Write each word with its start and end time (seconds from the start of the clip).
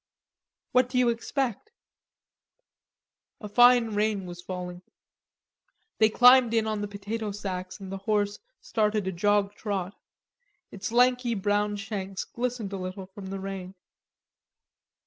"What 0.71 0.89
do 0.89 0.97
you 0.97 1.09
expect?" 1.09 1.69
A 3.39 3.47
fine 3.47 3.93
rain 3.93 4.25
was 4.25 4.41
falling. 4.41 4.81
They 5.99 6.09
climbed 6.09 6.55
in 6.55 6.65
on 6.65 6.81
the 6.81 6.87
potato 6.87 7.31
sacks 7.31 7.79
and 7.79 7.91
the 7.91 7.99
horse 7.99 8.39
started 8.61 9.07
a 9.07 9.11
jog 9.11 9.53
trot; 9.53 9.93
its 10.71 10.91
lanky 10.91 11.35
brown 11.35 11.75
shanks 11.75 12.23
glistened 12.25 12.73
a 12.73 12.77
little 12.77 13.05
from 13.05 13.27
the 13.27 13.39
rain. 13.39 13.75